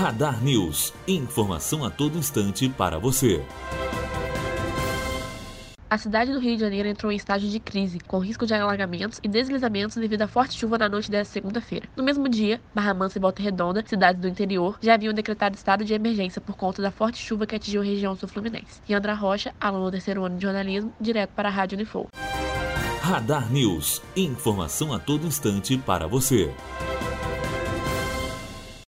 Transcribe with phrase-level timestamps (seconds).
[0.00, 0.94] Radar News.
[1.06, 3.44] Informação a todo instante para você.
[5.90, 9.20] A cidade do Rio de Janeiro entrou em estágio de crise, com risco de alagamentos
[9.22, 11.86] e deslizamentos devido à forte chuva na noite desta segunda-feira.
[11.94, 15.84] No mesmo dia, Barra Mansa e Volta Redonda, cidades do interior, já haviam decretado estado
[15.84, 18.80] de emergência por conta da forte chuva que atingiu a região sul-fluminense.
[18.88, 22.08] Yandra Rocha, aluno do terceiro ano de jornalismo, direto para a Rádio Unifol.
[23.02, 24.02] Radar News.
[24.16, 26.50] Informação a todo instante para você.